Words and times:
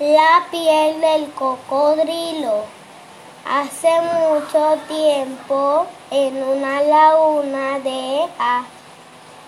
la 0.00 0.46
piel 0.50 1.00
del 1.00 1.30
cocodrilo. 1.32 2.64
Hace 3.44 3.88
mucho 4.00 4.78
tiempo, 4.88 5.86
en 6.10 6.42
una 6.42 6.80
laguna 6.82 7.78
de, 7.80 8.26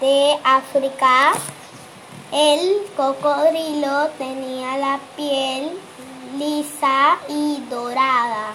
de 0.00 0.38
África, 0.42 1.32
el 2.32 2.86
cocodrilo 2.96 4.08
tenía 4.18 4.78
la 4.78 5.00
piel 5.16 5.78
lisa 6.36 7.18
y 7.28 7.62
dorada, 7.68 8.52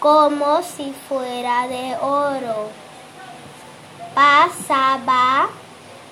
como 0.00 0.62
si 0.62 0.92
fuera 1.08 1.68
de 1.68 1.96
oro. 2.00 2.68
Pasaba 4.14 5.48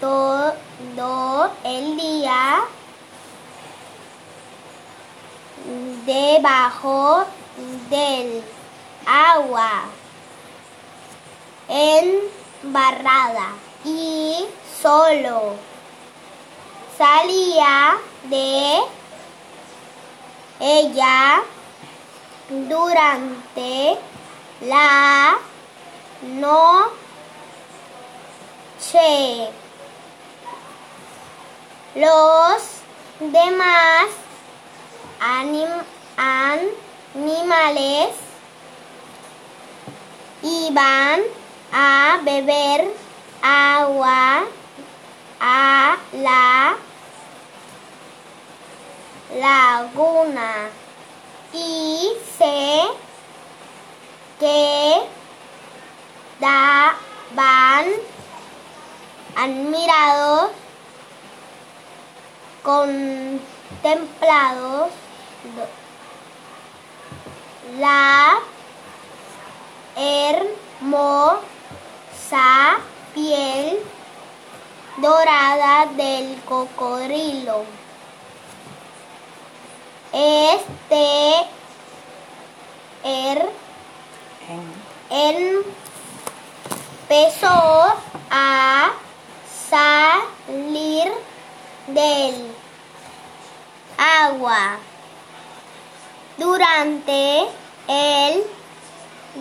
todo 0.00 1.50
el 1.64 1.96
día 1.96 2.64
debajo 6.06 7.24
del 7.91 8.42
agua 9.06 9.84
embarrada 11.69 13.48
y 13.84 14.46
solo 14.80 15.56
salía 16.96 17.96
de 18.24 18.79
ella 20.60 21.42
durante 22.48 23.98
la 24.60 25.37
noche. 26.23 27.01
Los 31.95 32.62
demás 33.20 34.06
animales 36.16 38.15
iban 40.43 41.21
a 41.73 42.21
beber 42.23 42.93
agua 43.43 44.45
a 45.40 45.96
la 46.12 46.76
laguna 49.34 50.68
y 51.54 52.12
se 52.38 52.82
quedaban 54.38 55.06
admirados, 59.37 60.51
contemplados 62.62 64.91
la 67.78 68.38
hermosa 69.97 71.38
piel 73.14 73.78
dorada 74.98 75.87
del 75.97 76.41
cocodrilo. 76.44 77.65
Este 80.12 81.47
er, 83.03 83.50
empezó 87.10 87.94
a 88.31 88.92
salir 89.70 91.12
del 91.88 92.54
agua 93.98 94.78
durante 96.37 97.47
el 97.88 98.44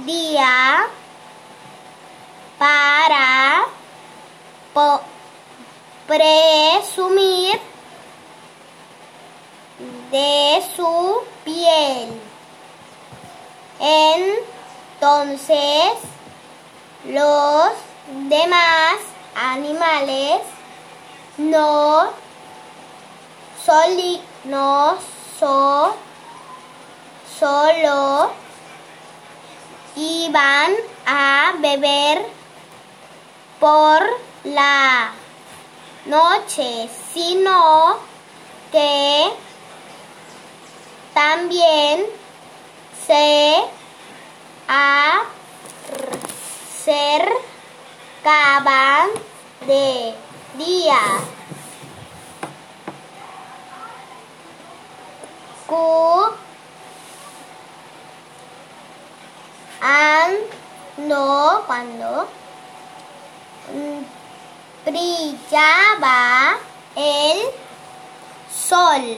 día 0.05 0.86
para 2.58 3.65
presumir 6.08 7.59
de 10.11 10.64
su 10.76 11.21
piel. 11.43 12.21
Entonces 14.99 15.93
los 17.05 17.71
demás 18.30 18.98
animales 19.36 20.42
no, 21.37 22.10
soli, 23.65 24.21
no 24.45 24.98
so, 25.39 25.95
solo 27.39 28.32
iban 29.95 30.73
a 31.05 31.54
beber 31.60 32.26
por 33.60 34.02
la 34.44 35.11
noche, 36.05 36.89
sino 37.14 37.98
que 38.72 39.32
también 41.14 42.05
se 43.05 43.64
acercaban 48.17 49.10
de 49.66 50.14
día. 50.58 50.99
No 60.98 61.64
cuando 61.66 62.27
brillaba 64.86 66.55
el 66.95 67.42
sol 68.49 69.17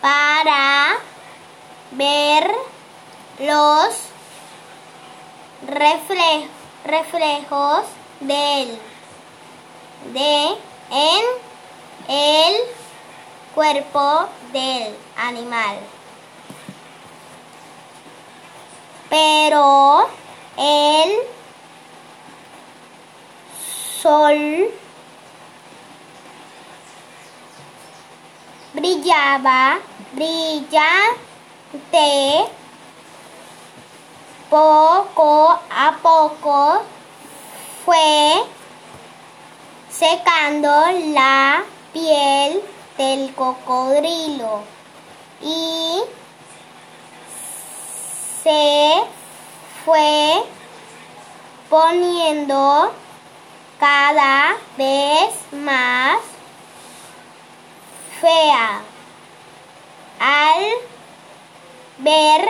para 0.00 0.96
ver 1.92 2.50
los 3.38 3.94
reflejos 6.84 7.84
del 8.20 8.78
de 10.12 10.58
en 10.90 11.24
el 12.08 12.54
cuerpo 13.54 14.28
del 14.52 14.96
animal. 15.16 15.78
Pero 19.12 20.08
el 20.56 21.12
sol 24.00 24.70
brillaba, 28.72 29.80
brillante, 30.12 30.90
poco 34.48 35.60
a 35.70 35.92
poco 36.00 36.82
fue 37.84 38.44
secando 39.90 40.70
la 41.12 41.62
piel 41.92 42.62
del 42.96 43.34
cocodrilo. 43.34 44.62
Y 45.42 45.81
se 48.42 49.02
fue 49.84 50.42
poniendo 51.68 52.92
cada 53.78 54.56
vez 54.76 55.32
más 55.52 56.18
fea. 58.20 58.82
Al 60.20 60.62
ver 61.98 62.48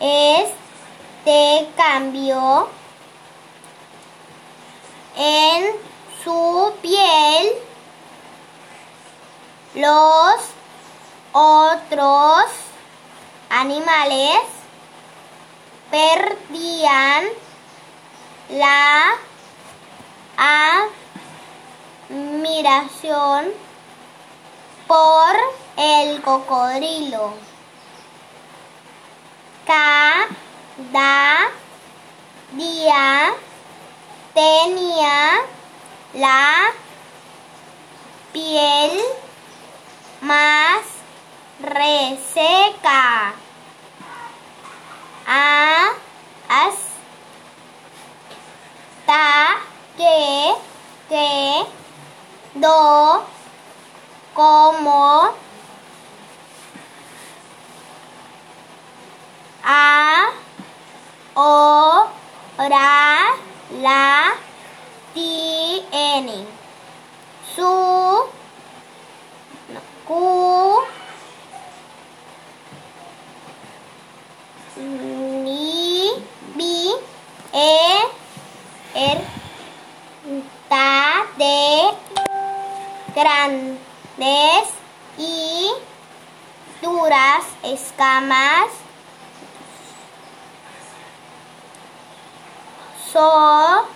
este 0.00 1.68
cambio 1.76 2.68
en 5.16 5.64
su 6.22 6.72
piel, 6.82 7.52
los 9.74 10.53
otros 11.36 12.44
animales 13.50 14.38
perdían 15.90 17.24
la 18.50 19.14
admiración 22.08 23.52
por 24.86 25.34
el 25.76 26.22
cocodrilo. 26.22 27.34
Cada 29.66 31.38
día 32.52 33.32
tenía 34.34 35.40
la 36.12 36.70
piel 38.32 39.00
más 40.20 40.93
seca. 42.34 43.34
A, 45.26 45.94
as, 46.48 46.76
ta, 49.06 49.60
que, 49.96 50.54
que, 51.08 51.66
do, 52.54 53.22
como, 54.34 55.32
a, 59.64 60.30
o, 61.34 62.06
ra, 62.58 63.36
la, 63.80 64.34
tiene. 65.14 66.46
Su, 67.54 67.62
no, 69.68 69.80
cu, 70.06 70.82
ni, 74.76 76.10
bi, 76.54 76.90
e, 77.52 77.98
er, 78.94 79.20
ta, 80.68 81.26
de, 81.36 81.94
grandes 83.14 84.68
y 85.16 85.70
duras 86.82 87.44
escamas. 87.62 88.68
So, 93.12 93.86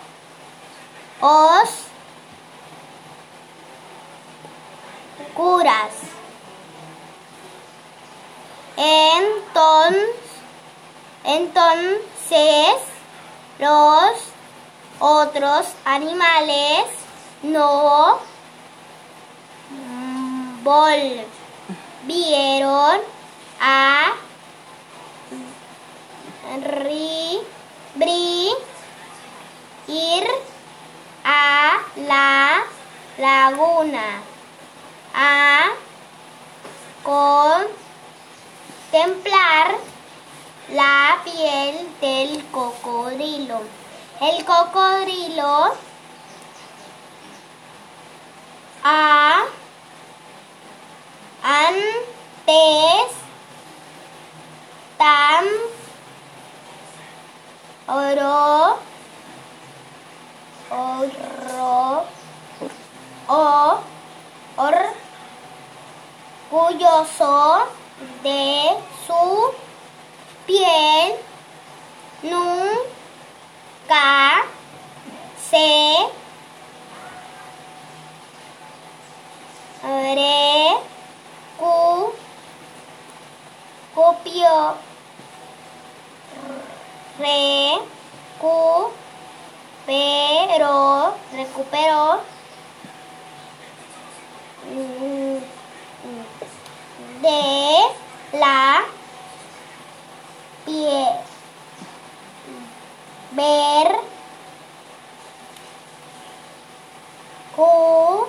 os, 1.20 1.70
curas. 5.34 5.92
Entonces, 8.76 10.27
entonces 11.28 12.75
los 13.58 14.12
otros 14.98 15.66
animales 15.84 16.86
no 17.42 18.19
volvieron 20.62 21.28
a 23.60 24.12
ri, 26.62 27.40
bri, 27.94 28.50
ir 29.86 30.26
a 31.25 31.78
la 31.96 32.64
laguna 33.19 34.22
a 35.14 35.66
contemplar 38.92 39.76
la 40.70 41.19
del 42.18 42.44
cocodrilo. 42.50 43.60
El 44.20 44.44
cocodrilo 44.44 45.72
a 48.82 49.44
antes 51.44 53.08
tan 54.96 55.44
oro 57.86 58.78
oro 60.70 62.04
o 63.28 63.78
orgulloso 66.50 67.68
de 68.24 68.76
su 69.06 69.54
piel 70.46 71.27
nunca 73.88 74.44
se 75.50 75.96
recuperó 83.94 84.76
recuperó 89.87 91.14
recuperó 91.32 92.20
de 97.23 98.38
la 98.38 98.85
piel 100.64 101.29
ver 103.32 103.88
cu 107.55 108.26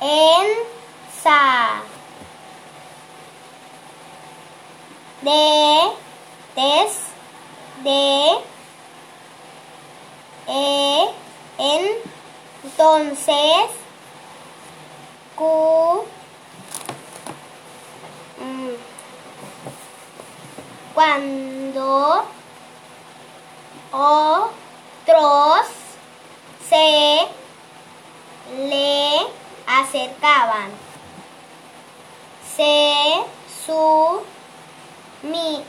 en 0.00 0.46
sa 1.24 1.80
de 5.22 5.44
des 6.54 6.94
de 7.82 8.04
e 10.46 11.08
en 11.56 11.84
entonces 12.64 13.70
cu 15.34 16.04
mm, 18.38 18.74
cuando 20.92 22.24
otros 23.92 25.66
se 26.68 27.28
le 28.68 29.26
acercaban. 29.66 30.83
Se 32.56 33.24
su 33.66 34.22
mi 35.22 35.64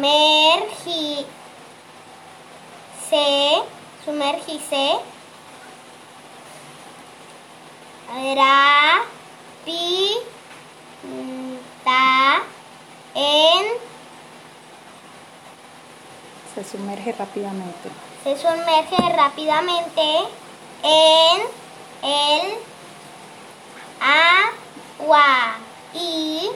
mergi 0.00 1.26
se 3.08 3.62
sumergirse 4.04 5.00
ra 8.36 9.02
pi 9.64 10.18
ta 11.84 12.42
en 13.14 13.66
Se 16.54 16.62
sumerge 16.64 17.12
rápidamente. 17.12 17.90
se 18.22 18.36
sumerge 18.36 19.12
rápidamente 19.16 20.08
en 20.84 21.40
el 22.02 22.58
y 25.94 26.50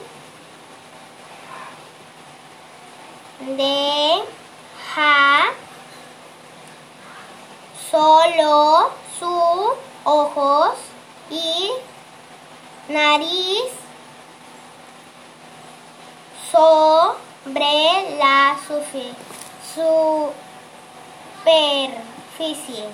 deja 3.39 4.23
solo 7.91 8.91
sus 9.19 9.71
ojos 10.05 10.75
y 11.29 11.71
nariz 12.87 13.71
sobre 16.51 18.17
la 18.17 18.57
superficie. 21.35 22.87